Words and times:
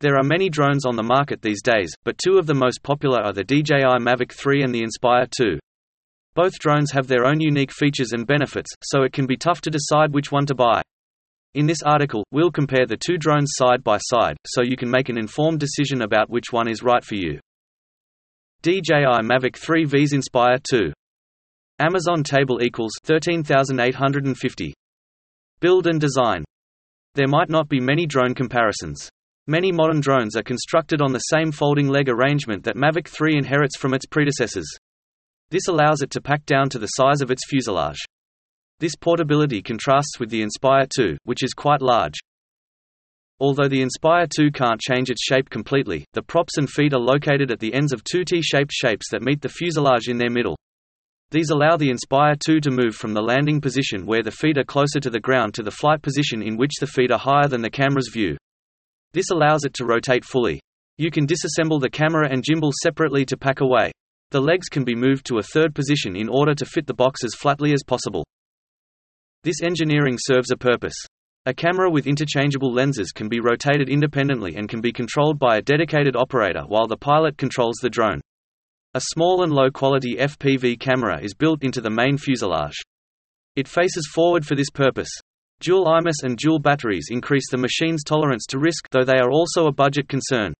There 0.00 0.16
are 0.16 0.22
many 0.22 0.48
drones 0.48 0.86
on 0.86 0.94
the 0.94 1.02
market 1.02 1.42
these 1.42 1.60
days, 1.60 1.92
but 2.04 2.18
two 2.18 2.38
of 2.38 2.46
the 2.46 2.54
most 2.54 2.84
popular 2.84 3.20
are 3.20 3.32
the 3.32 3.42
DJI 3.42 3.98
Mavic 3.98 4.32
3 4.32 4.62
and 4.62 4.72
the 4.72 4.84
Inspire 4.84 5.26
2. 5.36 5.58
Both 6.34 6.60
drones 6.60 6.92
have 6.92 7.08
their 7.08 7.26
own 7.26 7.40
unique 7.40 7.72
features 7.72 8.12
and 8.12 8.24
benefits, 8.24 8.70
so 8.84 9.02
it 9.02 9.12
can 9.12 9.26
be 9.26 9.36
tough 9.36 9.60
to 9.62 9.70
decide 9.70 10.14
which 10.14 10.30
one 10.30 10.46
to 10.46 10.54
buy. 10.54 10.82
In 11.54 11.66
this 11.66 11.82
article, 11.82 12.24
we'll 12.30 12.52
compare 12.52 12.86
the 12.86 12.96
two 12.96 13.18
drones 13.18 13.54
side 13.56 13.82
by 13.82 13.98
side, 13.98 14.36
so 14.46 14.62
you 14.62 14.76
can 14.76 14.88
make 14.88 15.08
an 15.08 15.18
informed 15.18 15.58
decision 15.58 16.02
about 16.02 16.30
which 16.30 16.52
one 16.52 16.68
is 16.68 16.84
right 16.84 17.02
for 17.02 17.16
you. 17.16 17.40
DJI 18.62 19.22
Mavic 19.24 19.56
3 19.56 19.84
vs 19.84 20.12
Inspire 20.12 20.58
2. 20.70 20.92
Amazon 21.80 22.22
table 22.22 22.62
equals 22.62 22.92
13850. 23.02 24.74
Build 25.58 25.88
and 25.88 26.00
design. 26.00 26.44
There 27.16 27.26
might 27.26 27.50
not 27.50 27.68
be 27.68 27.80
many 27.80 28.06
drone 28.06 28.34
comparisons. 28.34 29.10
Many 29.50 29.72
modern 29.72 30.00
drones 30.00 30.36
are 30.36 30.42
constructed 30.42 31.00
on 31.00 31.12
the 31.12 31.20
same 31.20 31.52
folding 31.52 31.88
leg 31.88 32.10
arrangement 32.10 32.64
that 32.64 32.76
Mavic 32.76 33.08
3 33.08 33.34
inherits 33.34 33.78
from 33.78 33.94
its 33.94 34.04
predecessors. 34.04 34.68
This 35.48 35.68
allows 35.68 36.02
it 36.02 36.10
to 36.10 36.20
pack 36.20 36.44
down 36.44 36.68
to 36.68 36.78
the 36.78 36.86
size 36.86 37.22
of 37.22 37.30
its 37.30 37.46
fuselage. 37.48 37.96
This 38.78 38.94
portability 38.94 39.62
contrasts 39.62 40.20
with 40.20 40.28
the 40.28 40.42
Inspire 40.42 40.84
2, 40.94 41.16
which 41.24 41.42
is 41.42 41.54
quite 41.54 41.80
large. 41.80 42.12
Although 43.40 43.68
the 43.68 43.80
Inspire 43.80 44.26
2 44.26 44.50
can't 44.50 44.82
change 44.82 45.08
its 45.08 45.24
shape 45.24 45.48
completely, 45.48 46.04
the 46.12 46.20
props 46.20 46.58
and 46.58 46.68
feet 46.68 46.92
are 46.92 47.00
located 47.00 47.50
at 47.50 47.58
the 47.58 47.72
ends 47.72 47.94
of 47.94 48.04
two 48.04 48.26
T-shaped 48.26 48.70
shapes 48.70 49.06
that 49.10 49.22
meet 49.22 49.40
the 49.40 49.48
fuselage 49.48 50.08
in 50.08 50.18
their 50.18 50.28
middle. 50.28 50.58
These 51.30 51.48
allow 51.48 51.78
the 51.78 51.88
Inspire 51.88 52.34
2 52.34 52.60
to 52.60 52.70
move 52.70 52.94
from 52.94 53.14
the 53.14 53.22
landing 53.22 53.62
position 53.62 54.04
where 54.04 54.22
the 54.22 54.30
feet 54.30 54.58
are 54.58 54.64
closer 54.64 55.00
to 55.00 55.08
the 55.08 55.20
ground 55.20 55.54
to 55.54 55.62
the 55.62 55.70
flight 55.70 56.02
position 56.02 56.42
in 56.42 56.58
which 56.58 56.76
the 56.80 56.86
feet 56.86 57.10
are 57.10 57.18
higher 57.18 57.48
than 57.48 57.62
the 57.62 57.70
camera's 57.70 58.10
view. 58.12 58.36
This 59.12 59.30
allows 59.30 59.64
it 59.64 59.74
to 59.74 59.86
rotate 59.86 60.24
fully. 60.24 60.60
You 60.96 61.10
can 61.10 61.26
disassemble 61.26 61.80
the 61.80 61.90
camera 61.90 62.28
and 62.30 62.42
gimbal 62.42 62.72
separately 62.82 63.24
to 63.26 63.36
pack 63.36 63.60
away. 63.60 63.92
The 64.30 64.40
legs 64.40 64.68
can 64.68 64.84
be 64.84 64.94
moved 64.94 65.24
to 65.26 65.38
a 65.38 65.42
third 65.42 65.74
position 65.74 66.16
in 66.16 66.28
order 66.28 66.54
to 66.54 66.66
fit 66.66 66.86
the 66.86 66.94
box 66.94 67.24
as 67.24 67.34
flatly 67.34 67.72
as 67.72 67.82
possible. 67.82 68.24
This 69.44 69.62
engineering 69.62 70.18
serves 70.18 70.50
a 70.50 70.56
purpose. 70.56 70.96
A 71.46 71.54
camera 71.54 71.88
with 71.88 72.06
interchangeable 72.06 72.72
lenses 72.72 73.12
can 73.12 73.28
be 73.28 73.40
rotated 73.40 73.88
independently 73.88 74.56
and 74.56 74.68
can 74.68 74.82
be 74.82 74.92
controlled 74.92 75.38
by 75.38 75.56
a 75.56 75.62
dedicated 75.62 76.14
operator 76.14 76.64
while 76.66 76.86
the 76.86 76.96
pilot 76.96 77.38
controls 77.38 77.76
the 77.80 77.88
drone. 77.88 78.20
A 78.94 79.00
small 79.00 79.42
and 79.42 79.52
low-quality 79.52 80.16
FPV 80.16 80.78
camera 80.80 81.20
is 81.22 81.34
built 81.34 81.62
into 81.62 81.80
the 81.80 81.88
main 81.88 82.18
fuselage. 82.18 82.76
It 83.56 83.68
faces 83.68 84.10
forward 84.12 84.44
for 84.44 84.56
this 84.56 84.70
purpose. 84.70 85.10
Dual 85.60 85.86
IMUS 85.86 86.22
and 86.22 86.36
dual 86.36 86.60
batteries 86.60 87.08
increase 87.10 87.50
the 87.50 87.56
machine's 87.56 88.04
tolerance 88.04 88.46
to 88.46 88.60
risk 88.60 88.88
though 88.90 89.04
they 89.04 89.18
are 89.18 89.32
also 89.32 89.66
a 89.66 89.72
budget 89.72 90.08
concern. 90.08 90.54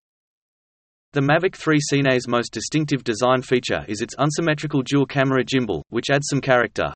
The 1.13 1.21
Mavic 1.21 1.55
3 1.55 1.79
Cine's 1.81 2.27
most 2.27 2.53
distinctive 2.53 3.05
design 3.05 3.43
feature 3.43 3.85
is 3.87 4.03
its 4.03 4.17
unsymmetrical 4.17 4.83
dual-camera 4.83 5.45
gimbal, 5.45 5.83
which 5.91 6.11
adds 6.11 6.27
some 6.29 6.41
character. 6.41 6.93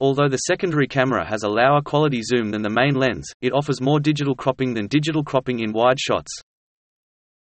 Although 0.00 0.28
the 0.28 0.38
secondary 0.38 0.88
camera 0.88 1.24
has 1.24 1.44
a 1.44 1.48
lower 1.48 1.80
quality 1.82 2.20
zoom 2.22 2.50
than 2.50 2.62
the 2.62 2.68
main 2.68 2.94
lens, 2.94 3.30
it 3.40 3.52
offers 3.52 3.80
more 3.80 4.00
digital 4.00 4.34
cropping 4.34 4.74
than 4.74 4.88
digital 4.88 5.22
cropping 5.22 5.60
in 5.60 5.72
wide 5.72 6.00
shots. 6.00 6.32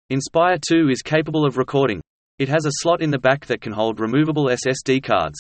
Inspire 0.10 0.58
2 0.58 0.90
is 0.90 1.02
capable 1.02 1.46
of 1.46 1.58
recording. 1.58 2.02
It 2.38 2.50
has 2.50 2.66
a 2.66 2.72
slot 2.82 3.02
in 3.02 3.12
the 3.12 3.18
back 3.18 3.46
that 3.46 3.62
can 3.62 3.72
hold 3.72 4.02
removable 4.02 4.50
SSD 4.50 5.04
cards. 5.04 5.40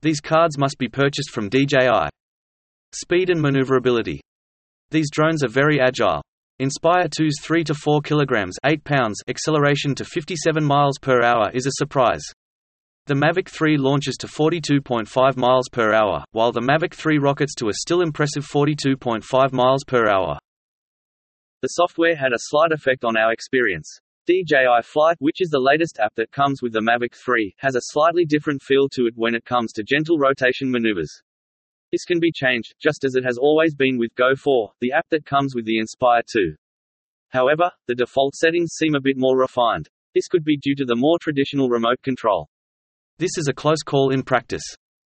These 0.00 0.20
cards 0.20 0.58
must 0.58 0.78
be 0.78 0.88
purchased 0.88 1.30
from 1.30 1.48
DJI. 1.48 2.08
Speed 2.94 3.30
and 3.30 3.40
maneuverability. 3.40 4.20
These 4.90 5.10
drones 5.10 5.42
are 5.42 5.48
very 5.48 5.80
agile. 5.80 6.20
Inspire 6.58 7.08
2's 7.08 7.40
3 7.40 7.64
to 7.64 7.74
4 7.74 8.02
kilograms 8.02 8.56
8 8.66 8.84
pounds 8.84 9.18
acceleration 9.28 9.94
to 9.94 10.04
57 10.04 10.62
miles 10.62 10.98
per 11.00 11.22
hour 11.22 11.50
is 11.54 11.66
a 11.66 11.78
surprise. 11.78 12.22
The 13.06 13.14
Mavic 13.14 13.48
3 13.48 13.78
launches 13.78 14.16
to 14.18 14.26
42.5 14.26 15.36
miles 15.38 15.70
per 15.72 15.94
hour, 15.94 16.22
while 16.32 16.52
the 16.52 16.60
Mavic 16.60 16.92
3 16.92 17.16
rockets 17.16 17.54
to 17.56 17.68
a 17.68 17.72
still 17.72 18.02
impressive 18.02 18.46
42.5 18.46 19.52
miles 19.52 19.84
per 19.86 20.06
hour. 20.08 20.38
The 21.62 21.68
software 21.68 22.14
had 22.14 22.32
a 22.32 22.38
slight 22.38 22.72
effect 22.72 23.04
on 23.04 23.16
our 23.16 23.32
experience. 23.32 23.88
DJI 24.26 24.82
Flight, 24.84 25.16
which 25.18 25.40
is 25.40 25.48
the 25.48 25.58
latest 25.58 25.98
app 25.98 26.14
that 26.16 26.30
comes 26.30 26.60
with 26.60 26.74
the 26.74 26.80
Mavic 26.80 27.14
3, 27.14 27.54
has 27.56 27.74
a 27.74 27.80
slightly 27.84 28.26
different 28.26 28.62
feel 28.62 28.88
to 28.90 29.06
it 29.06 29.14
when 29.16 29.34
it 29.34 29.46
comes 29.46 29.72
to 29.72 29.82
gentle 29.82 30.18
rotation 30.18 30.70
maneuvers. 30.70 31.22
This 31.92 32.06
can 32.06 32.20
be 32.20 32.32
changed, 32.32 32.74
just 32.80 33.04
as 33.04 33.16
it 33.16 33.24
has 33.24 33.36
always 33.36 33.74
been 33.74 33.98
with 33.98 34.14
Go 34.14 34.34
4, 34.34 34.72
the 34.80 34.92
app 34.92 35.06
that 35.10 35.26
comes 35.26 35.54
with 35.54 35.66
the 35.66 35.78
Inspire 35.78 36.22
2. 36.32 36.54
However, 37.28 37.70
the 37.86 37.94
default 37.94 38.34
settings 38.34 38.72
seem 38.72 38.94
a 38.94 39.00
bit 39.00 39.18
more 39.18 39.38
refined. 39.38 39.90
This 40.14 40.26
could 40.26 40.42
be 40.42 40.56
due 40.56 40.74
to 40.76 40.86
the 40.86 40.96
more 40.96 41.18
traditional 41.20 41.68
remote 41.68 42.00
control. 42.02 42.48
This 43.18 43.36
is 43.36 43.46
a 43.46 43.52
close 43.52 43.82
call 43.82 44.08
in 44.08 44.22
practice. 44.22 44.64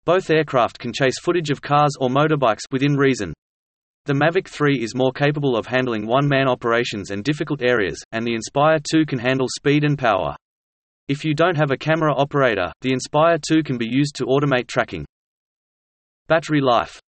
Both 0.04 0.28
aircraft 0.28 0.80
can 0.80 0.92
chase 0.92 1.20
footage 1.22 1.50
of 1.50 1.62
cars 1.62 1.92
or 2.00 2.08
motorbikes 2.08 2.62
within 2.72 2.96
reason. 2.96 3.32
The 4.06 4.14
Mavic 4.14 4.48
3 4.48 4.82
is 4.82 4.96
more 4.96 5.12
capable 5.12 5.56
of 5.56 5.66
handling 5.66 6.08
one-man 6.08 6.48
operations 6.48 7.12
and 7.12 7.22
difficult 7.22 7.62
areas, 7.62 8.02
and 8.10 8.26
the 8.26 8.34
Inspire 8.34 8.80
2 8.90 9.06
can 9.06 9.20
handle 9.20 9.46
speed 9.48 9.84
and 9.84 9.96
power. 9.96 10.34
If 11.06 11.24
you 11.24 11.32
don't 11.32 11.56
have 11.56 11.70
a 11.70 11.76
camera 11.76 12.12
operator, 12.12 12.72
the 12.80 12.92
Inspire 12.92 13.38
2 13.38 13.62
can 13.62 13.78
be 13.78 13.86
used 13.86 14.16
to 14.16 14.26
automate 14.26 14.66
tracking. 14.66 15.04
Battery 16.28 16.60
life. 16.60 17.00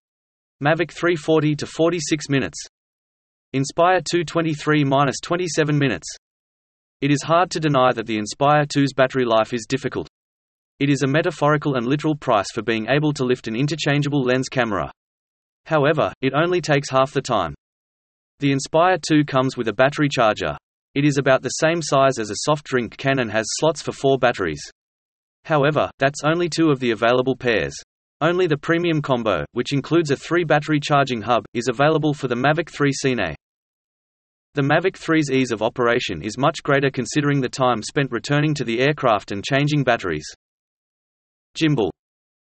Mavic 0.62 0.90
3 0.90 1.14
40 1.14 1.56
to 1.56 1.66
46 1.66 2.28
minutes. 2.28 2.58
Inspire 3.52 4.00
2 4.10 4.24
23 4.24 4.84
minus 4.84 5.16
27 5.22 5.78
minutes. 5.78 6.08
It 7.00 7.10
is 7.10 7.22
hard 7.22 7.50
to 7.52 7.60
deny 7.60 7.92
that 7.92 8.06
the 8.06 8.18
Inspire 8.18 8.64
2's 8.64 8.92
battery 8.92 9.24
life 9.24 9.52
is 9.52 9.66
difficult. 9.68 10.08
It 10.80 10.90
is 10.90 11.02
a 11.02 11.06
metaphorical 11.06 11.76
and 11.76 11.86
literal 11.86 12.16
price 12.16 12.50
for 12.52 12.62
being 12.62 12.88
able 12.88 13.12
to 13.12 13.24
lift 13.24 13.46
an 13.46 13.54
interchangeable 13.54 14.22
lens 14.22 14.48
camera. 14.48 14.90
However, 15.66 16.12
it 16.20 16.34
only 16.34 16.60
takes 16.60 16.90
half 16.90 17.12
the 17.12 17.22
time. 17.22 17.54
The 18.40 18.50
Inspire 18.50 18.98
2 19.08 19.24
comes 19.24 19.56
with 19.56 19.68
a 19.68 19.72
battery 19.72 20.08
charger. 20.08 20.56
It 20.94 21.04
is 21.04 21.18
about 21.18 21.42
the 21.42 21.50
same 21.50 21.80
size 21.80 22.18
as 22.18 22.30
a 22.30 22.36
soft 22.38 22.64
drink 22.64 22.96
can 22.96 23.20
and 23.20 23.30
has 23.30 23.46
slots 23.60 23.82
for 23.82 23.92
four 23.92 24.18
batteries. 24.18 24.62
However, 25.44 25.90
that's 25.98 26.24
only 26.24 26.48
two 26.48 26.70
of 26.70 26.80
the 26.80 26.90
available 26.90 27.36
pairs. 27.36 27.74
Only 28.24 28.46
the 28.46 28.56
premium 28.56 29.02
combo, 29.02 29.44
which 29.52 29.74
includes 29.74 30.10
a 30.10 30.16
three-battery 30.16 30.80
charging 30.80 31.20
hub, 31.20 31.44
is 31.52 31.68
available 31.68 32.14
for 32.14 32.26
the 32.26 32.34
Mavic 32.34 32.70
3 32.70 32.90
Cine. 32.90 33.34
The 34.54 34.62
Mavic 34.62 34.96
3's 34.96 35.30
ease 35.30 35.52
of 35.52 35.60
operation 35.60 36.22
is 36.22 36.38
much 36.38 36.62
greater 36.62 36.88
considering 36.90 37.42
the 37.42 37.50
time 37.50 37.82
spent 37.82 38.10
returning 38.10 38.54
to 38.54 38.64
the 38.64 38.80
aircraft 38.80 39.30
and 39.30 39.44
changing 39.44 39.84
batteries. 39.84 40.24
Gimbal. 41.54 41.90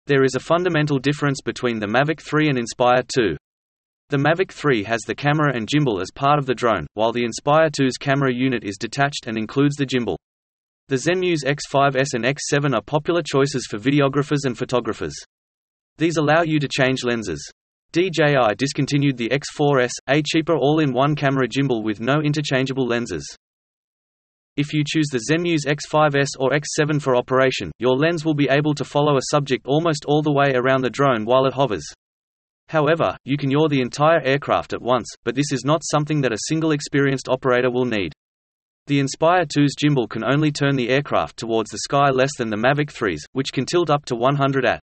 There 0.08 0.24
is 0.24 0.34
a 0.34 0.40
fundamental 0.40 0.98
difference 0.98 1.40
between 1.40 1.78
the 1.78 1.86
Mavic 1.86 2.20
3 2.20 2.48
and 2.48 2.58
Inspire 2.58 3.04
2. 3.16 3.36
The 4.08 4.16
Mavic 4.16 4.50
3 4.50 4.82
has 4.82 5.02
the 5.02 5.14
camera 5.14 5.54
and 5.54 5.68
gimbal 5.68 6.02
as 6.02 6.10
part 6.12 6.40
of 6.40 6.46
the 6.46 6.54
drone, 6.54 6.88
while 6.94 7.12
the 7.12 7.24
Inspire 7.24 7.70
2's 7.70 7.96
camera 7.96 8.34
unit 8.34 8.64
is 8.64 8.76
detached 8.76 9.28
and 9.28 9.38
includes 9.38 9.76
the 9.76 9.86
gimbal. 9.86 10.16
The 10.88 10.96
Zenmuse 10.96 11.44
X5S 11.44 12.14
and 12.14 12.24
X7 12.24 12.74
are 12.74 12.82
popular 12.82 13.22
choices 13.22 13.68
for 13.70 13.78
videographers 13.78 14.44
and 14.44 14.58
photographers. 14.58 15.14
These 16.00 16.16
allow 16.16 16.40
you 16.40 16.58
to 16.60 16.66
change 16.66 17.04
lenses. 17.04 17.52
DJI 17.92 18.54
discontinued 18.56 19.18
the 19.18 19.28
X4S, 19.28 19.90
a 20.08 20.22
cheaper 20.22 20.56
all-in-one 20.56 21.14
camera 21.14 21.46
gimbal 21.46 21.84
with 21.84 22.00
no 22.00 22.22
interchangeable 22.22 22.86
lenses. 22.86 23.36
If 24.56 24.72
you 24.72 24.82
choose 24.82 25.08
the 25.12 25.20
Zenmuse 25.30 25.66
X5S 25.66 26.28
or 26.38 26.52
X7 26.52 27.02
for 27.02 27.16
operation, 27.16 27.70
your 27.78 27.98
lens 27.98 28.24
will 28.24 28.32
be 28.32 28.48
able 28.48 28.72
to 28.76 28.84
follow 28.84 29.18
a 29.18 29.28
subject 29.30 29.66
almost 29.66 30.06
all 30.06 30.22
the 30.22 30.32
way 30.32 30.54
around 30.54 30.80
the 30.80 30.88
drone 30.88 31.26
while 31.26 31.44
it 31.44 31.52
hovers. 31.52 31.84
However, 32.70 33.14
you 33.24 33.36
can 33.36 33.50
yaw 33.50 33.68
the 33.68 33.82
entire 33.82 34.22
aircraft 34.22 34.72
at 34.72 34.80
once, 34.80 35.06
but 35.22 35.34
this 35.34 35.52
is 35.52 35.66
not 35.66 35.82
something 35.84 36.22
that 36.22 36.32
a 36.32 36.46
single 36.48 36.72
experienced 36.72 37.28
operator 37.28 37.70
will 37.70 37.84
need. 37.84 38.14
The 38.86 39.00
Inspire 39.00 39.44
2's 39.44 39.74
gimbal 39.76 40.08
can 40.08 40.24
only 40.24 40.50
turn 40.50 40.76
the 40.76 40.88
aircraft 40.88 41.36
towards 41.36 41.68
the 41.68 41.80
sky 41.80 42.08
less 42.08 42.30
than 42.38 42.48
the 42.48 42.56
Mavic 42.56 42.90
3's, 42.90 43.26
which 43.32 43.52
can 43.52 43.66
tilt 43.66 43.90
up 43.90 44.06
to 44.06 44.16
100 44.16 44.64
at. 44.64 44.80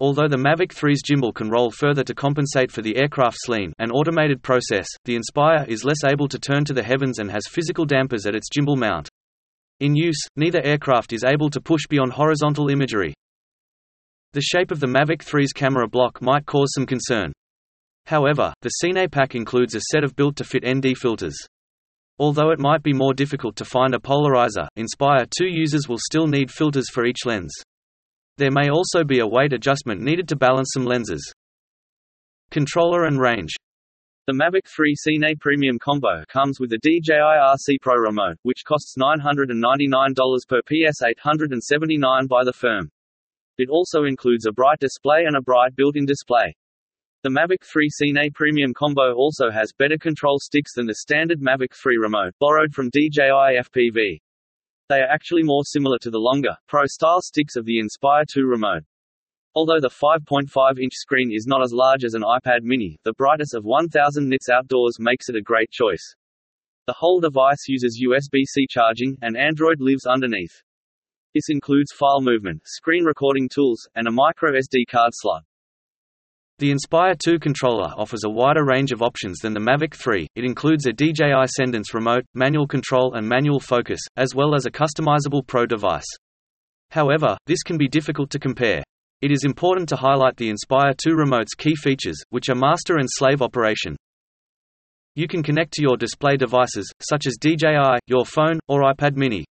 Although 0.00 0.28
the 0.28 0.36
Mavic 0.36 0.72
3's 0.72 1.02
gimbal 1.02 1.34
can 1.34 1.50
roll 1.50 1.72
further 1.72 2.04
to 2.04 2.14
compensate 2.14 2.70
for 2.70 2.82
the 2.82 2.96
aircraft's 2.96 3.48
lean 3.48 3.72
an 3.80 3.90
automated 3.90 4.42
process, 4.42 4.86
the 5.04 5.16
Inspire 5.16 5.64
is 5.66 5.84
less 5.84 6.04
able 6.04 6.28
to 6.28 6.38
turn 6.38 6.64
to 6.66 6.72
the 6.72 6.84
heavens 6.84 7.18
and 7.18 7.28
has 7.30 7.48
physical 7.48 7.84
dampers 7.84 8.24
at 8.24 8.36
its 8.36 8.48
gimbal 8.48 8.78
mount. 8.78 9.08
In 9.80 9.96
use, 9.96 10.20
neither 10.36 10.62
aircraft 10.62 11.12
is 11.12 11.24
able 11.24 11.50
to 11.50 11.60
push 11.60 11.86
beyond 11.88 12.12
horizontal 12.12 12.68
imagery. 12.68 13.12
The 14.34 14.40
shape 14.40 14.70
of 14.70 14.78
the 14.78 14.86
Mavic 14.86 15.24
3's 15.24 15.52
camera 15.52 15.88
block 15.88 16.22
might 16.22 16.46
cause 16.46 16.72
some 16.74 16.86
concern. 16.86 17.32
However, 18.06 18.54
the 18.62 18.70
Cine 18.82 19.10
pack 19.10 19.34
includes 19.34 19.74
a 19.74 19.80
set 19.80 20.04
of 20.04 20.14
built-to-fit 20.14 20.64
ND 20.64 20.96
filters. 20.96 21.36
Although 22.20 22.50
it 22.50 22.60
might 22.60 22.82
be 22.82 22.92
more 22.92 23.14
difficult 23.14 23.56
to 23.56 23.64
find 23.64 23.94
a 23.94 23.98
polarizer, 23.98 24.68
Inspire 24.76 25.26
2 25.36 25.46
users 25.46 25.88
will 25.88 25.98
still 25.98 26.26
need 26.26 26.50
filters 26.52 26.88
for 26.88 27.04
each 27.04 27.26
lens. 27.26 27.52
There 28.38 28.52
may 28.52 28.70
also 28.70 29.02
be 29.02 29.18
a 29.18 29.26
weight 29.26 29.52
adjustment 29.52 30.00
needed 30.00 30.28
to 30.28 30.36
balance 30.36 30.70
some 30.72 30.84
lenses. 30.84 31.34
Controller 32.52 33.06
and 33.06 33.20
range. 33.20 33.56
The 34.28 34.32
Mavic 34.32 34.68
3 34.68 34.94
Cine 34.94 35.40
Premium 35.40 35.76
Combo 35.80 36.22
comes 36.28 36.60
with 36.60 36.70
the 36.70 36.78
DJI 36.78 37.18
RC 37.18 37.80
Pro 37.82 37.96
remote, 37.96 38.36
which 38.44 38.62
costs 38.64 38.94
$999 38.96 40.14
per 40.48 40.62
PS 40.62 41.02
879 41.02 42.28
by 42.28 42.44
the 42.44 42.52
firm. 42.52 42.88
It 43.58 43.70
also 43.70 44.04
includes 44.04 44.46
a 44.46 44.52
bright 44.52 44.78
display 44.78 45.24
and 45.26 45.36
a 45.36 45.42
bright 45.42 45.74
built-in 45.74 46.06
display. 46.06 46.54
The 47.24 47.30
Mavic 47.30 47.64
3 47.64 47.90
Cine 48.00 48.32
Premium 48.32 48.72
Combo 48.72 49.14
also 49.14 49.50
has 49.50 49.72
better 49.76 49.98
control 49.98 50.38
sticks 50.38 50.74
than 50.74 50.86
the 50.86 50.94
standard 50.94 51.40
Mavic 51.40 51.74
3 51.74 51.96
remote, 51.96 52.34
borrowed 52.38 52.72
from 52.72 52.90
DJI 52.90 53.58
FPV. 53.58 54.20
They 54.88 55.00
are 55.00 55.10
actually 55.10 55.42
more 55.42 55.64
similar 55.64 55.98
to 55.98 56.10
the 56.10 56.18
longer, 56.18 56.56
Pro-style 56.66 57.20
sticks 57.20 57.56
of 57.56 57.66
the 57.66 57.78
Inspire 57.78 58.24
2 58.26 58.46
remote. 58.46 58.84
Although 59.54 59.80
the 59.80 59.90
5.5-inch 59.90 60.94
screen 60.94 61.30
is 61.30 61.46
not 61.46 61.62
as 61.62 61.74
large 61.74 62.04
as 62.04 62.14
an 62.14 62.22
iPad 62.22 62.62
mini, 62.62 62.98
the 63.04 63.12
brightness 63.12 63.52
of 63.52 63.64
1000 63.64 64.26
nits 64.26 64.48
outdoors 64.48 64.96
makes 64.98 65.28
it 65.28 65.36
a 65.36 65.42
great 65.42 65.70
choice. 65.70 66.14
The 66.86 66.94
whole 66.94 67.20
device 67.20 67.68
uses 67.68 68.02
USB-C 68.02 68.66
charging, 68.70 69.18
and 69.20 69.36
Android 69.36 69.78
lives 69.78 70.06
underneath. 70.06 70.62
This 71.34 71.50
includes 71.50 71.92
file 71.92 72.22
movement, 72.22 72.62
screen 72.64 73.04
recording 73.04 73.50
tools, 73.50 73.86
and 73.94 74.08
a 74.08 74.10
micro 74.10 74.52
SD 74.52 74.84
card 74.90 75.10
slot. 75.12 75.42
The 76.60 76.72
Inspire 76.72 77.14
2 77.14 77.38
controller 77.38 77.92
offers 77.96 78.24
a 78.24 78.30
wider 78.30 78.64
range 78.64 78.90
of 78.90 79.00
options 79.00 79.38
than 79.38 79.54
the 79.54 79.60
Mavic 79.60 79.94
3. 79.94 80.26
It 80.34 80.44
includes 80.44 80.86
a 80.86 80.92
DJI 80.92 81.46
Cendence 81.56 81.94
remote, 81.94 82.24
manual 82.34 82.66
control 82.66 83.14
and 83.14 83.28
manual 83.28 83.60
focus, 83.60 84.00
as 84.16 84.34
well 84.34 84.56
as 84.56 84.66
a 84.66 84.70
customizable 84.70 85.46
Pro 85.46 85.66
device. 85.66 86.08
However, 86.90 87.36
this 87.46 87.62
can 87.62 87.78
be 87.78 87.86
difficult 87.86 88.30
to 88.30 88.40
compare. 88.40 88.82
It 89.22 89.30
is 89.30 89.44
important 89.44 89.88
to 89.90 89.96
highlight 89.96 90.36
the 90.36 90.48
Inspire 90.48 90.94
2 91.00 91.14
remote's 91.14 91.54
key 91.54 91.76
features, 91.76 92.20
which 92.30 92.48
are 92.48 92.56
master 92.56 92.96
and 92.96 93.08
slave 93.08 93.40
operation. 93.40 93.96
You 95.14 95.28
can 95.28 95.44
connect 95.44 95.74
to 95.74 95.82
your 95.82 95.96
display 95.96 96.36
devices, 96.36 96.92
such 97.08 97.28
as 97.28 97.36
DJI, 97.40 98.00
your 98.08 98.24
phone, 98.24 98.58
or 98.66 98.82
iPad 98.82 99.14
mini. 99.14 99.44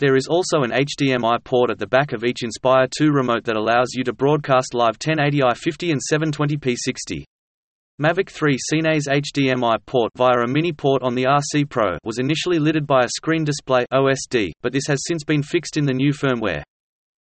There 0.00 0.16
is 0.16 0.28
also 0.28 0.62
an 0.62 0.70
HDMI 0.70 1.44
port 1.44 1.70
at 1.70 1.78
the 1.78 1.86
back 1.86 2.14
of 2.14 2.24
each 2.24 2.42
Inspire 2.42 2.86
2 2.96 3.10
remote 3.10 3.44
that 3.44 3.58
allows 3.58 3.88
you 3.92 4.02
to 4.04 4.14
broadcast 4.14 4.72
live 4.72 4.98
1080i 4.98 5.54
50 5.54 5.90
and 5.90 6.00
720p 6.10 6.74
60. 6.74 7.26
Mavic 8.00 8.30
3 8.30 8.56
Cine's 8.72 9.06
HDMI 9.06 9.76
port 9.84 10.10
via 10.16 10.42
a 10.42 10.48
mini 10.48 10.72
port 10.72 11.02
on 11.02 11.14
the 11.14 11.24
RC 11.24 11.68
Pro 11.68 11.98
was 12.02 12.18
initially 12.18 12.58
littered 12.58 12.86
by 12.86 13.04
a 13.04 13.10
screen 13.10 13.44
display 13.44 13.84
OSD, 13.92 14.52
but 14.62 14.72
this 14.72 14.86
has 14.86 15.04
since 15.06 15.22
been 15.22 15.42
fixed 15.42 15.76
in 15.76 15.84
the 15.84 15.92
new 15.92 16.14
firmware. 16.14 16.62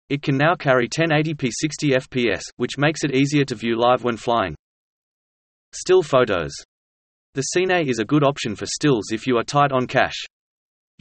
It 0.08 0.22
can 0.22 0.38
now 0.38 0.54
carry 0.54 0.88
1080p 0.88 1.50
60 1.52 1.90
fps, 1.90 2.40
which 2.56 2.78
makes 2.78 3.04
it 3.04 3.14
easier 3.14 3.44
to 3.44 3.54
view 3.54 3.78
live 3.78 4.02
when 4.02 4.16
flying. 4.16 4.54
Still 5.74 6.02
photos. 6.02 6.52
The 7.34 7.44
Cine 7.54 7.86
is 7.86 7.98
a 7.98 8.06
good 8.06 8.24
option 8.24 8.56
for 8.56 8.64
stills 8.64 9.12
if 9.12 9.26
you 9.26 9.36
are 9.36 9.44
tight 9.44 9.72
on 9.72 9.86
cache. 9.86 10.24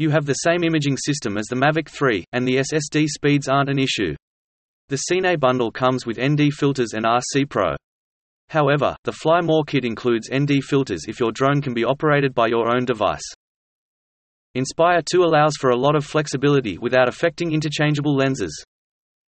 You 0.01 0.09
have 0.09 0.25
the 0.25 0.33
same 0.33 0.63
imaging 0.63 0.97
system 0.97 1.37
as 1.37 1.45
the 1.45 1.55
Mavic 1.55 1.87
3, 1.87 2.25
and 2.31 2.47
the 2.47 2.55
SSD 2.55 3.05
speeds 3.05 3.47
aren't 3.47 3.69
an 3.69 3.77
issue. 3.77 4.15
The 4.89 4.99
Cine 5.07 5.39
bundle 5.39 5.69
comes 5.71 6.07
with 6.07 6.19
ND 6.19 6.51
filters 6.51 6.93
and 6.93 7.05
RC 7.05 7.47
Pro. 7.47 7.75
However, 8.49 8.95
the 9.03 9.11
Fly 9.11 9.41
More 9.41 9.63
kit 9.63 9.85
includes 9.85 10.27
ND 10.33 10.63
filters 10.63 11.05
if 11.07 11.19
your 11.19 11.31
drone 11.31 11.61
can 11.61 11.75
be 11.75 11.83
operated 11.83 12.33
by 12.33 12.47
your 12.47 12.75
own 12.75 12.83
device. 12.83 13.21
Inspire 14.55 15.03
2 15.03 15.21
allows 15.21 15.55
for 15.57 15.69
a 15.69 15.77
lot 15.77 15.95
of 15.95 16.03
flexibility 16.03 16.79
without 16.79 17.07
affecting 17.07 17.51
interchangeable 17.51 18.15
lenses. 18.15 18.65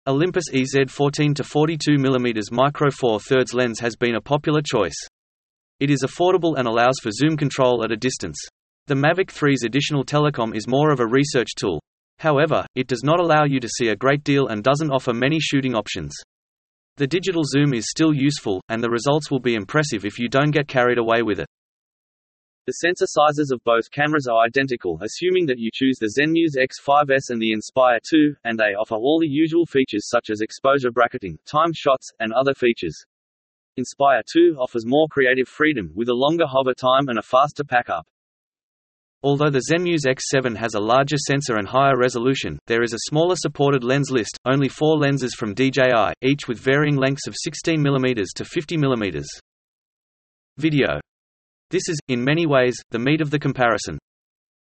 Olympus 0.07 0.47
EZ 0.55 0.91
14 0.91 1.35
to 1.35 1.45
42 1.45 1.99
mm 1.99 2.51
micro 2.51 2.91
four 2.91 3.21
thirds 3.21 3.53
lens 3.53 3.79
has 3.81 3.95
been 3.95 4.15
a 4.15 4.23
popular 4.23 4.63
choice. 4.63 5.07
It 5.81 5.91
is 5.91 6.03
affordable 6.03 6.57
and 6.57 6.67
allows 6.67 6.99
for 7.03 7.11
zoom 7.11 7.37
control 7.37 7.85
at 7.85 7.93
a 7.93 7.97
distance. 7.99 8.39
The 8.93 8.99
Mavic 8.99 9.33
3's 9.33 9.65
additional 9.65 10.05
telecam 10.05 10.55
is 10.55 10.69
more 10.69 10.93
of 10.93 11.01
a 11.01 11.07
research 11.07 11.55
tool. 11.57 11.83
However, 12.19 12.67
it 12.75 12.89
does 12.89 13.03
not 13.03 13.21
allow 13.21 13.45
you 13.45 13.59
to 13.59 13.67
see 13.67 13.89
a 13.89 13.97
great 13.97 14.23
deal 14.23 14.49
and 14.49 14.63
doesn't 14.63 14.91
offer 14.91 15.15
many 15.15 15.41
shooting 15.41 15.75
options. 15.75 16.13
The 16.99 17.07
digital 17.07 17.43
zoom 17.43 17.73
is 17.73 17.89
still 17.89 18.13
useful, 18.13 18.61
and 18.69 18.83
the 18.85 18.91
results 18.91 19.31
will 19.31 19.41
be 19.41 19.55
impressive 19.55 20.05
if 20.05 20.19
you 20.19 20.29
don't 20.29 20.51
get 20.51 20.69
carried 20.69 20.99
away 20.99 21.23
with 21.23 21.41
it. 21.41 21.47
The 22.67 22.73
sensor 22.73 23.07
sizes 23.09 23.51
of 23.51 23.65
both 23.65 23.91
cameras 23.91 24.29
are 24.31 24.45
identical 24.45 25.01
assuming 25.01 25.47
that 25.47 25.59
you 25.59 25.71
choose 25.73 25.97
the 25.99 26.13
Zenmuse 26.13 26.63
X5S 26.63 27.31
and 27.31 27.41
the 27.41 27.55
Inspire 27.55 27.99
2, 28.07 28.35
and 28.45 28.59
they 28.59 28.75
offer 28.79 28.97
all 28.97 29.19
the 29.19 29.27
usual 29.27 29.65
features 29.65 30.07
such 30.11 30.29
as 30.29 30.43
exposure 30.43 30.91
bracketing, 30.91 31.39
time 31.47 31.73
shots, 31.75 32.11
and 32.21 32.31
other 32.35 32.53
features. 32.53 33.07
Inspire 33.79 34.21
2 34.31 34.59
offers 34.61 34.85
more 34.85 35.09
creative 35.11 35.49
freedom, 35.49 35.93
with 35.95 36.11
a 36.11 36.15
longer 36.15 36.47
hover 36.47 36.75
time 36.75 37.09
and 37.09 37.19
a 37.19 37.23
faster 37.23 37.65
pack-up. 37.65 38.07
Although 39.23 39.51
the 39.51 39.63
Zenmuse 39.71 40.07
X7 40.07 40.57
has 40.57 40.75
a 40.75 40.81
larger 40.81 41.17
sensor 41.17 41.57
and 41.57 41.69
higher 41.69 41.97
resolution, 41.97 42.59
there 42.67 42.83
is 42.83 42.93
a 42.93 43.09
smaller 43.09 43.37
supported 43.37 43.85
lens 43.85 44.11
list, 44.11 44.37
only 44.45 44.69
four 44.69 44.97
lenses 44.97 45.35
from 45.35 45.55
DJI, 45.55 46.15
each 46.23 46.49
with 46.49 46.59
varying 46.59 46.97
lengths 46.97 47.27
of 47.27 47.37
16mm 47.47 48.27
to 48.35 48.45
50mm. 48.45 49.25
Video 50.59 51.01
this 51.73 51.89
is, 51.89 51.99
in 52.09 52.23
many 52.23 52.45
ways, 52.45 52.77
the 52.91 52.99
meat 52.99 53.23
of 53.23 53.31
the 53.31 53.39
comparison. 53.39 53.99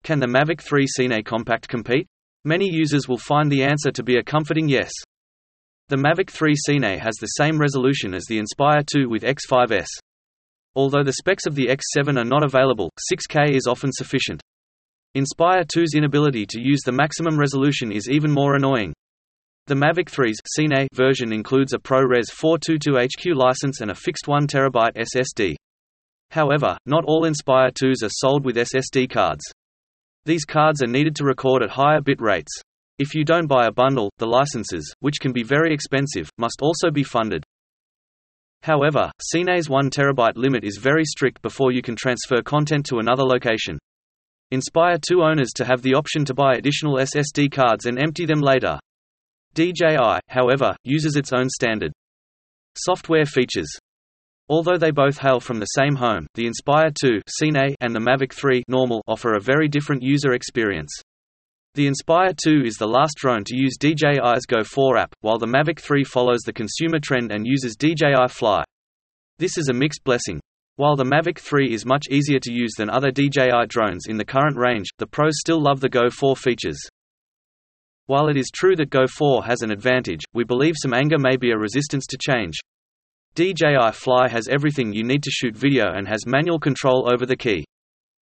Can 0.04 0.20
the 0.20 0.28
Mavic 0.28 0.60
3 0.60 0.86
Cine 0.86 1.24
Compact 1.24 1.66
compete? 1.66 2.06
Many 2.44 2.70
users 2.70 3.08
will 3.08 3.18
find 3.18 3.50
the 3.50 3.64
answer 3.64 3.90
to 3.90 4.04
be 4.04 4.18
a 4.18 4.22
comforting 4.22 4.68
yes. 4.68 4.92
The 5.88 5.96
Mavic 5.96 6.30
3 6.30 6.54
Cine 6.68 7.00
has 7.00 7.16
the 7.16 7.26
same 7.26 7.58
resolution 7.58 8.14
as 8.14 8.22
the 8.28 8.38
Inspire 8.38 8.82
2 8.86 9.08
with 9.08 9.24
X5S. 9.24 9.88
Although 10.74 11.04
the 11.04 11.12
specs 11.12 11.46
of 11.46 11.54
the 11.54 11.66
X7 11.66 12.18
are 12.18 12.24
not 12.24 12.42
available, 12.42 12.90
6K 13.12 13.54
is 13.54 13.66
often 13.66 13.92
sufficient. 13.92 14.40
Inspire 15.14 15.64
2's 15.64 15.94
inability 15.94 16.46
to 16.46 16.60
use 16.60 16.80
the 16.84 16.92
maximum 16.92 17.38
resolution 17.38 17.92
is 17.92 18.08
even 18.08 18.30
more 18.30 18.54
annoying. 18.54 18.94
The 19.66 19.74
Mavic 19.74 20.08
3's 20.08 20.40
Cine 20.58 20.88
version 20.94 21.32
includes 21.32 21.74
a 21.74 21.78
ProRes 21.78 22.30
422HQ 22.32 23.36
license 23.36 23.80
and 23.80 23.90
a 23.90 23.94
fixed 23.94 24.24
1TB 24.26 24.92
SSD. 24.96 25.54
However, 26.30 26.78
not 26.86 27.04
all 27.04 27.26
Inspire 27.26 27.70
2s 27.70 28.02
are 28.02 28.08
sold 28.08 28.44
with 28.44 28.56
SSD 28.56 29.10
cards. 29.10 29.44
These 30.24 30.46
cards 30.46 30.82
are 30.82 30.86
needed 30.86 31.14
to 31.16 31.24
record 31.24 31.62
at 31.62 31.70
higher 31.70 32.00
bit 32.00 32.20
rates. 32.22 32.52
If 32.98 33.14
you 33.14 33.24
don't 33.24 33.46
buy 33.46 33.66
a 33.66 33.72
bundle, 33.72 34.10
the 34.16 34.26
licenses, 34.26 34.94
which 35.00 35.20
can 35.20 35.32
be 35.32 35.42
very 35.42 35.74
expensive, 35.74 36.30
must 36.38 36.62
also 36.62 36.90
be 36.90 37.04
funded. 37.04 37.44
However, 38.62 39.10
Cine's 39.20 39.68
1 39.68 39.90
terabyte 39.90 40.36
limit 40.36 40.62
is 40.64 40.78
very 40.78 41.04
strict 41.04 41.42
before 41.42 41.72
you 41.72 41.82
can 41.82 41.96
transfer 41.96 42.42
content 42.42 42.86
to 42.86 42.98
another 42.98 43.24
location. 43.24 43.78
Inspire 44.52 44.98
2 44.98 45.22
owners 45.22 45.50
to 45.56 45.64
have 45.64 45.82
the 45.82 45.94
option 45.94 46.24
to 46.26 46.34
buy 46.34 46.54
additional 46.54 46.98
SSD 46.98 47.50
cards 47.50 47.86
and 47.86 47.98
empty 47.98 48.24
them 48.24 48.40
later. 48.40 48.78
DJI, 49.54 50.20
however, 50.28 50.76
uses 50.84 51.16
its 51.16 51.32
own 51.32 51.48
standard. 51.48 51.92
Software 52.76 53.26
features 53.26 53.68
Although 54.48 54.78
they 54.78 54.90
both 54.90 55.18
hail 55.18 55.40
from 55.40 55.58
the 55.58 55.66
same 55.66 55.96
home, 55.96 56.26
the 56.34 56.46
Inspire 56.46 56.90
2 57.00 57.20
Cine 57.42 57.74
and 57.80 57.94
the 57.94 58.00
Mavic 58.00 58.32
3 58.32 58.62
Normal 58.68 59.02
offer 59.06 59.34
a 59.34 59.40
very 59.40 59.68
different 59.68 60.02
user 60.02 60.32
experience. 60.34 60.92
The 61.74 61.86
Inspire 61.86 62.34
2 62.44 62.64
is 62.66 62.74
the 62.74 62.86
last 62.86 63.14
drone 63.16 63.44
to 63.44 63.56
use 63.56 63.78
DJI's 63.80 64.44
Go 64.44 64.62
4 64.62 64.98
app, 64.98 65.14
while 65.22 65.38
the 65.38 65.46
Mavic 65.46 65.80
3 65.80 66.04
follows 66.04 66.40
the 66.40 66.52
consumer 66.52 66.98
trend 67.02 67.32
and 67.32 67.46
uses 67.46 67.76
DJI 67.76 68.28
Fly. 68.28 68.62
This 69.38 69.56
is 69.56 69.70
a 69.70 69.72
mixed 69.72 70.04
blessing. 70.04 70.38
While 70.76 70.96
the 70.96 71.06
Mavic 71.06 71.38
3 71.38 71.72
is 71.72 71.86
much 71.86 72.08
easier 72.10 72.38
to 72.40 72.52
use 72.52 72.72
than 72.76 72.90
other 72.90 73.10
DJI 73.10 73.68
drones 73.68 74.04
in 74.06 74.18
the 74.18 74.24
current 74.26 74.58
range, 74.58 74.88
the 74.98 75.06
pros 75.06 75.32
still 75.38 75.62
love 75.62 75.80
the 75.80 75.88
Go 75.88 76.10
4 76.10 76.36
features. 76.36 76.78
While 78.04 78.28
it 78.28 78.36
is 78.36 78.50
true 78.52 78.76
that 78.76 78.90
Go 78.90 79.06
4 79.06 79.44
has 79.44 79.62
an 79.62 79.70
advantage, 79.70 80.24
we 80.34 80.44
believe 80.44 80.74
some 80.76 80.92
anger 80.92 81.18
may 81.18 81.38
be 81.38 81.52
a 81.52 81.56
resistance 81.56 82.04
to 82.08 82.18
change. 82.20 82.58
DJI 83.34 83.92
Fly 83.94 84.28
has 84.28 84.46
everything 84.46 84.92
you 84.92 85.04
need 85.04 85.22
to 85.22 85.30
shoot 85.30 85.56
video 85.56 85.90
and 85.90 86.06
has 86.06 86.26
manual 86.26 86.60
control 86.60 87.10
over 87.10 87.24
the 87.24 87.34
key. 87.34 87.64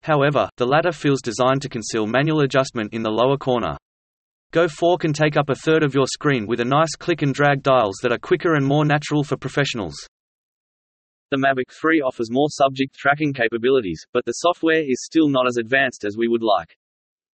However, 0.03 0.49
the 0.57 0.67
latter 0.67 0.93
feels 0.93 1.21
designed 1.21 1.63
to 1.63 1.69
conceal 1.69 2.07
manual 2.07 2.41
adjustment 2.41 2.93
in 2.95 3.03
the 3.03 3.11
lower 3.11 3.37
corner. 3.37 3.77
Go 4.51 4.67
4 4.67 4.97
can 4.97 5.13
take 5.13 5.37
up 5.37 5.51
a 5.51 5.55
third 5.55 5.83
of 5.83 5.95
your 5.95 6.07
screen 6.07 6.47
with 6.47 6.61
a 6.61 6.65
nice 6.65 6.95
click 6.97 7.21
and 7.21 7.35
drag 7.35 7.63
dials 7.63 7.97
that 8.03 8.13
are 8.13 8.19
quicker 8.19 8.55
and 8.55 8.65
more 8.65 8.85
natural 8.85 9.23
for 9.23 9.37
professionals. 9.37 9.95
The 11.31 11.37
Mavic 11.37 11.71
3 11.79 12.01
offers 12.01 12.31
more 12.31 12.49
subject 12.49 12.95
tracking 12.95 13.35
capabilities, 13.35 14.03
but 14.15 14.25
the 14.25 14.33
software 14.33 14.81
is 14.81 15.05
still 15.05 15.29
not 15.29 15.47
as 15.47 15.59
advanced 15.59 16.05
as 16.05 16.17
we 16.17 16.29
would 16.29 16.43
like. 16.43 16.75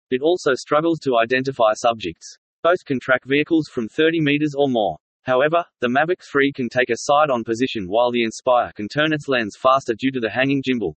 It 0.10 0.22
also 0.24 0.56
struggles 0.56 0.98
to 1.02 1.18
identify 1.18 1.74
subjects. 1.74 2.38
Both 2.64 2.84
can 2.86 3.00
track 3.00 3.24
vehicles 3.26 3.68
from 3.72 3.88
30 3.90 4.22
meters 4.22 4.56
or 4.58 4.68
more. 4.68 4.98
However, 5.22 5.64
the 5.80 5.90
Mavic 5.90 6.24
3 6.24 6.52
can 6.54 6.70
take 6.70 6.90
a 6.90 6.98
side-on 6.98 7.44
position 7.44 7.86
while 7.88 8.12
the 8.12 8.24
Inspire 8.24 8.72
can 8.76 8.88
turn 8.88 9.14
its 9.14 9.28
lens 9.28 9.56
faster 9.62 9.94
due 9.94 10.12
to 10.12 10.20
the 10.20 10.32
hanging 10.32 10.64
gimbal. 10.64 10.96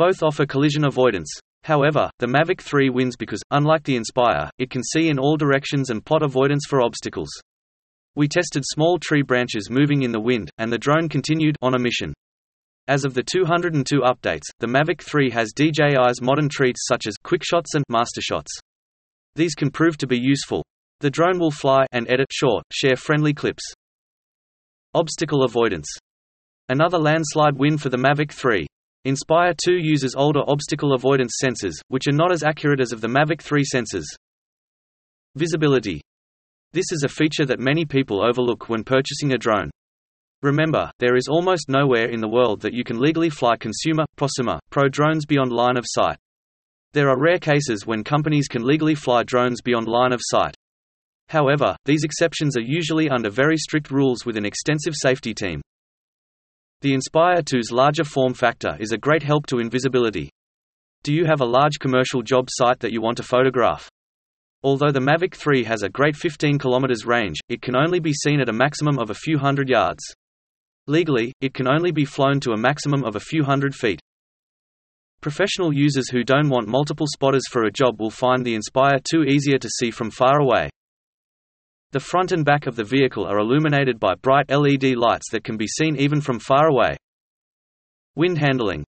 Both 0.00 0.22
offer 0.22 0.46
collision 0.46 0.86
avoidance. 0.86 1.30
However, 1.64 2.08
the 2.20 2.26
Mavic 2.26 2.62
3 2.62 2.88
wins 2.88 3.16
because, 3.16 3.42
unlike 3.50 3.82
the 3.82 3.96
Inspire, 3.96 4.48
it 4.58 4.70
can 4.70 4.82
see 4.82 5.10
in 5.10 5.18
all 5.18 5.36
directions 5.36 5.90
and 5.90 6.02
plot 6.02 6.22
avoidance 6.22 6.64
for 6.66 6.80
obstacles. 6.80 7.28
We 8.16 8.26
tested 8.26 8.62
small 8.64 8.98
tree 8.98 9.20
branches 9.20 9.68
moving 9.68 10.00
in 10.00 10.10
the 10.10 10.18
wind, 10.18 10.50
and 10.56 10.72
the 10.72 10.78
drone 10.78 11.10
continued 11.10 11.54
on 11.60 11.74
a 11.74 11.78
mission. 11.78 12.14
As 12.88 13.04
of 13.04 13.12
the 13.12 13.22
202 13.22 14.00
updates, 14.00 14.46
the 14.58 14.66
Mavic 14.66 15.02
3 15.02 15.28
has 15.32 15.52
DJI's 15.52 16.22
modern 16.22 16.48
treats 16.48 16.86
such 16.88 17.06
as 17.06 17.18
QuickShots 17.22 17.74
and 17.74 17.84
MasterShots. 17.92 18.58
These 19.34 19.54
can 19.54 19.70
prove 19.70 19.98
to 19.98 20.06
be 20.06 20.18
useful. 20.18 20.64
The 21.00 21.10
drone 21.10 21.38
will 21.38 21.50
fly 21.50 21.84
and 21.92 22.10
edit 22.10 22.28
short, 22.32 22.64
share 22.72 22.96
friendly 22.96 23.34
clips. 23.34 23.64
Obstacle 24.94 25.42
avoidance. 25.42 25.90
Another 26.70 26.96
landslide 26.96 27.58
win 27.58 27.76
for 27.76 27.90
the 27.90 27.98
Mavic 27.98 28.32
3. 28.32 28.66
Inspire 29.06 29.54
2 29.64 29.78
uses 29.78 30.14
older 30.14 30.42
obstacle 30.46 30.92
avoidance 30.92 31.38
sensors, 31.42 31.80
which 31.88 32.06
are 32.06 32.12
not 32.12 32.30
as 32.30 32.42
accurate 32.42 32.80
as 32.80 32.92
of 32.92 33.00
the 33.00 33.08
Mavic 33.08 33.40
3 33.40 33.64
sensors. 33.64 34.04
Visibility. 35.36 36.02
This 36.74 36.92
is 36.92 37.02
a 37.02 37.08
feature 37.08 37.46
that 37.46 37.58
many 37.58 37.86
people 37.86 38.22
overlook 38.22 38.68
when 38.68 38.84
purchasing 38.84 39.32
a 39.32 39.38
drone. 39.38 39.70
Remember, 40.42 40.90
there 40.98 41.16
is 41.16 41.28
almost 41.28 41.70
nowhere 41.70 42.10
in 42.10 42.20
the 42.20 42.28
world 42.28 42.60
that 42.60 42.74
you 42.74 42.84
can 42.84 43.00
legally 43.00 43.30
fly 43.30 43.56
consumer, 43.56 44.04
prosumer, 44.18 44.58
pro 44.68 44.88
drones 44.88 45.24
beyond 45.24 45.50
line 45.50 45.78
of 45.78 45.86
sight. 45.86 46.18
There 46.92 47.08
are 47.08 47.18
rare 47.18 47.38
cases 47.38 47.86
when 47.86 48.04
companies 48.04 48.48
can 48.48 48.64
legally 48.64 48.94
fly 48.94 49.22
drones 49.22 49.62
beyond 49.62 49.86
line 49.88 50.12
of 50.12 50.20
sight. 50.22 50.54
However, 51.30 51.74
these 51.86 52.04
exceptions 52.04 52.54
are 52.54 52.62
usually 52.62 53.08
under 53.08 53.30
very 53.30 53.56
strict 53.56 53.90
rules 53.90 54.26
with 54.26 54.36
an 54.36 54.44
extensive 54.44 54.92
safety 54.94 55.32
team. 55.32 55.62
The 56.82 56.94
Inspire 56.94 57.42
2's 57.42 57.70
larger 57.70 58.04
form 58.04 58.32
factor 58.32 58.74
is 58.80 58.92
a 58.92 58.96
great 58.96 59.22
help 59.22 59.44
to 59.48 59.58
invisibility. 59.58 60.30
Do 61.02 61.12
you 61.12 61.26
have 61.26 61.42
a 61.42 61.44
large 61.44 61.78
commercial 61.78 62.22
job 62.22 62.48
site 62.48 62.80
that 62.80 62.90
you 62.90 63.02
want 63.02 63.18
to 63.18 63.22
photograph? 63.22 63.90
Although 64.62 64.90
the 64.90 64.98
Mavic 64.98 65.34
3 65.34 65.62
has 65.64 65.82
a 65.82 65.90
great 65.90 66.16
15 66.16 66.58
km 66.58 67.06
range, 67.06 67.36
it 67.50 67.60
can 67.60 67.76
only 67.76 68.00
be 68.00 68.14
seen 68.14 68.40
at 68.40 68.48
a 68.48 68.54
maximum 68.54 68.98
of 68.98 69.10
a 69.10 69.14
few 69.14 69.36
hundred 69.36 69.68
yards. 69.68 70.02
Legally, 70.86 71.34
it 71.42 71.52
can 71.52 71.68
only 71.68 71.90
be 71.90 72.06
flown 72.06 72.40
to 72.40 72.52
a 72.52 72.58
maximum 72.58 73.04
of 73.04 73.14
a 73.14 73.20
few 73.20 73.44
hundred 73.44 73.74
feet. 73.74 74.00
Professional 75.20 75.74
users 75.74 76.08
who 76.08 76.24
don't 76.24 76.48
want 76.48 76.66
multiple 76.66 77.06
spotters 77.12 77.46
for 77.50 77.64
a 77.64 77.70
job 77.70 78.00
will 78.00 78.08
find 78.08 78.42
the 78.42 78.54
Inspire 78.54 79.00
2 79.04 79.24
easier 79.24 79.58
to 79.58 79.68
see 79.68 79.90
from 79.90 80.10
far 80.10 80.40
away. 80.40 80.70
The 81.92 81.98
front 81.98 82.30
and 82.30 82.44
back 82.44 82.68
of 82.68 82.76
the 82.76 82.84
vehicle 82.84 83.26
are 83.26 83.40
illuminated 83.40 83.98
by 83.98 84.14
bright 84.14 84.48
LED 84.48 84.94
lights 84.94 85.28
that 85.32 85.42
can 85.42 85.56
be 85.56 85.66
seen 85.66 85.96
even 85.96 86.20
from 86.20 86.38
far 86.38 86.68
away. 86.68 86.96
Wind 88.14 88.38
handling. 88.38 88.84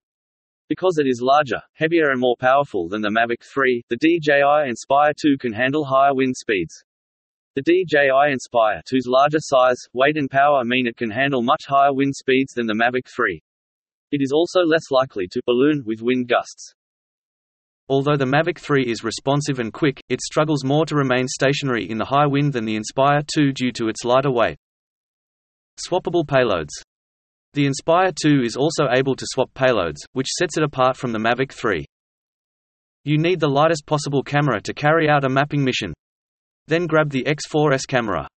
Because 0.69 0.97
it 0.97 1.05
is 1.05 1.19
larger, 1.21 1.61
heavier 1.73 2.11
and 2.11 2.19
more 2.21 2.37
powerful 2.39 2.87
than 2.87 3.01
the 3.01 3.09
Mavic 3.09 3.43
3, 3.43 3.83
the 3.89 3.97
DJI 3.97 4.69
Inspire 4.69 5.11
2 5.21 5.37
can 5.37 5.51
handle 5.51 5.83
higher 5.83 6.15
wind 6.15 6.37
speeds. 6.37 6.81
The 7.55 7.63
DJI 7.63 8.31
Inspire 8.31 8.81
2's 8.89 9.05
larger 9.05 9.39
size, 9.41 9.85
weight 9.91 10.15
and 10.15 10.31
power 10.31 10.63
mean 10.63 10.87
it 10.87 10.95
can 10.95 11.11
handle 11.11 11.41
much 11.41 11.65
higher 11.67 11.93
wind 11.93 12.15
speeds 12.15 12.53
than 12.53 12.67
the 12.67 12.73
Mavic 12.73 13.09
3. 13.13 13.43
It 14.11 14.21
is 14.21 14.31
also 14.31 14.61
less 14.61 14.91
likely 14.91 15.27
to 15.27 15.41
balloon 15.45 15.83
with 15.85 16.01
wind 16.01 16.29
gusts. 16.29 16.73
Although 17.89 18.15
the 18.15 18.25
Mavic 18.25 18.59
3 18.59 18.85
is 18.85 19.03
responsive 19.03 19.59
and 19.59 19.73
quick, 19.73 20.01
it 20.07 20.21
struggles 20.21 20.63
more 20.63 20.85
to 20.85 20.95
remain 20.95 21.27
stationary 21.27 21.89
in 21.89 21.97
the 21.97 22.05
high 22.05 22.25
wind 22.25 22.53
than 22.53 22.65
the 22.65 22.75
Inspire 22.75 23.21
2 23.35 23.51
due 23.51 23.71
to 23.73 23.89
its 23.89 24.05
lighter 24.05 24.31
weight. 24.31 24.57
Swappable 25.85 26.25
payloads. 26.25 26.71
The 27.53 27.65
Inspire 27.65 28.11
2 28.11 28.41
is 28.43 28.55
also 28.55 28.87
able 28.89 29.15
to 29.15 29.25
swap 29.27 29.53
payloads, 29.53 29.97
which 30.13 30.29
sets 30.29 30.57
it 30.57 30.63
apart 30.63 30.95
from 30.95 31.11
the 31.11 31.19
Mavic 31.19 31.51
3. 31.51 31.85
You 33.03 33.17
need 33.17 33.41
the 33.41 33.49
lightest 33.49 33.85
possible 33.85 34.23
camera 34.23 34.61
to 34.61 34.73
carry 34.73 35.09
out 35.09 35.25
a 35.25 35.29
mapping 35.29 35.63
mission. 35.63 35.93
Then 36.67 36.87
grab 36.87 37.09
the 37.09 37.25
X4S 37.25 37.85
camera. 37.85 38.27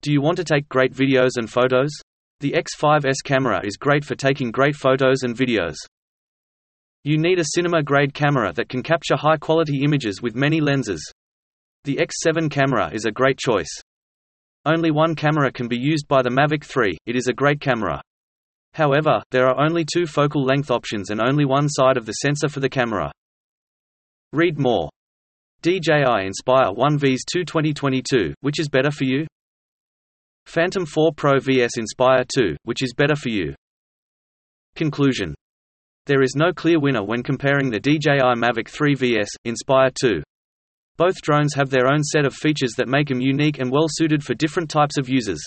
Do 0.00 0.10
you 0.10 0.22
want 0.22 0.38
to 0.38 0.44
take 0.44 0.68
great 0.68 0.94
videos 0.94 1.32
and 1.36 1.48
photos? 1.48 1.90
The 2.40 2.52
X5S 2.52 3.22
camera 3.22 3.60
is 3.64 3.76
great 3.76 4.04
for 4.04 4.16
taking 4.16 4.50
great 4.50 4.74
photos 4.74 5.22
and 5.22 5.36
videos. 5.36 5.76
You 7.04 7.18
need 7.18 7.40
a 7.40 7.44
cinema-grade 7.56 8.14
camera 8.14 8.52
that 8.52 8.68
can 8.68 8.80
capture 8.80 9.16
high-quality 9.16 9.82
images 9.82 10.22
with 10.22 10.36
many 10.36 10.60
lenses. 10.60 11.12
The 11.82 11.96
X7 11.96 12.48
camera 12.48 12.90
is 12.92 13.06
a 13.06 13.10
great 13.10 13.38
choice. 13.38 13.82
Only 14.64 14.92
one 14.92 15.16
camera 15.16 15.50
can 15.50 15.66
be 15.66 15.76
used 15.76 16.06
by 16.06 16.22
the 16.22 16.30
Mavic 16.30 16.62
3, 16.62 16.96
it 17.06 17.16
is 17.16 17.26
a 17.26 17.32
great 17.32 17.60
camera. 17.60 18.00
However, 18.74 19.20
there 19.32 19.48
are 19.48 19.60
only 19.60 19.84
two 19.84 20.06
focal 20.06 20.44
length 20.44 20.70
options 20.70 21.10
and 21.10 21.20
only 21.20 21.44
one 21.44 21.68
side 21.68 21.96
of 21.96 22.06
the 22.06 22.12
sensor 22.12 22.48
for 22.48 22.60
the 22.60 22.68
camera. 22.68 23.10
Read 24.32 24.56
more. 24.60 24.88
DJI 25.62 26.24
Inspire 26.24 26.70
1 26.72 26.98
Vs 26.98 27.24
2 27.32 27.44
2022, 27.44 28.32
which 28.42 28.60
is 28.60 28.68
better 28.68 28.92
for 28.92 29.04
you? 29.04 29.26
Phantom 30.46 30.86
4 30.86 31.12
Pro 31.16 31.40
vs 31.40 31.72
Inspire 31.76 32.24
2, 32.32 32.56
which 32.62 32.82
is 32.84 32.94
better 32.94 33.16
for 33.16 33.28
you? 33.28 33.56
Conclusion 34.76 35.34
There 36.06 36.22
is 36.22 36.34
no 36.34 36.52
clear 36.52 36.80
winner 36.80 37.04
when 37.04 37.22
comparing 37.22 37.70
the 37.70 37.78
DJI 37.78 38.34
Mavic 38.34 38.68
3 38.68 38.94
vs 38.96 39.28
Inspire 39.44 39.90
2. 40.00 40.20
Both 40.96 41.22
drones 41.22 41.54
have 41.54 41.70
their 41.70 41.86
own 41.86 42.02
set 42.02 42.26
of 42.26 42.34
features 42.34 42.72
that 42.76 42.88
make 42.88 43.06
them 43.06 43.20
unique 43.20 43.60
and 43.60 43.70
well 43.70 43.86
suited 43.88 44.24
for 44.24 44.34
different 44.34 44.68
types 44.68 44.98
of 44.98 45.08
users. 45.08 45.40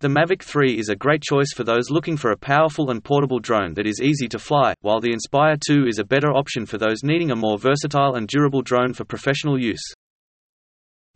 The 0.00 0.08
Mavic 0.08 0.42
3 0.42 0.78
is 0.78 0.90
a 0.90 0.96
great 0.96 1.22
choice 1.22 1.54
for 1.54 1.64
those 1.64 1.88
looking 1.88 2.18
for 2.18 2.30
a 2.30 2.36
powerful 2.36 2.90
and 2.90 3.02
portable 3.02 3.38
drone 3.38 3.72
that 3.72 3.86
is 3.86 4.02
easy 4.02 4.28
to 4.28 4.38
fly, 4.38 4.74
while 4.82 5.00
the 5.00 5.14
Inspire 5.14 5.56
2 5.66 5.86
is 5.86 5.98
a 5.98 6.04
better 6.04 6.30
option 6.30 6.66
for 6.66 6.76
those 6.76 7.02
needing 7.02 7.30
a 7.30 7.36
more 7.36 7.56
versatile 7.56 8.16
and 8.16 8.28
durable 8.28 8.60
drone 8.60 8.92
for 8.92 9.06
professional 9.06 9.58
use. 9.58 9.94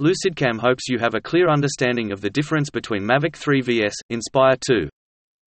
LucidCam 0.00 0.58
hopes 0.58 0.88
you 0.88 0.98
have 0.98 1.14
a 1.14 1.20
clear 1.20 1.50
understanding 1.50 2.12
of 2.12 2.22
the 2.22 2.30
difference 2.30 2.70
between 2.70 3.02
Mavic 3.02 3.36
3 3.36 3.60
vs. 3.60 3.92
Inspire 4.08 4.56
2. 4.66 4.88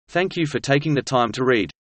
Thank 0.09 0.37
you 0.37 0.47
for 0.47 0.61
taking 0.61 0.95
the 0.95 1.03
time 1.03 1.33
to 1.33 1.45
read. 1.45 1.73